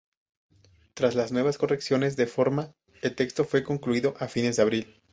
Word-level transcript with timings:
Tras 0.95 1.13
las 1.13 1.31
nuevas 1.31 1.59
correcciones 1.59 2.15
de 2.17 2.25
forma, 2.25 2.73
el 3.03 3.13
texto 3.13 3.45
fue 3.45 3.61
concluido 3.61 4.15
a 4.17 4.27
fines 4.27 4.55
de 4.55 4.63
abril. 4.63 5.01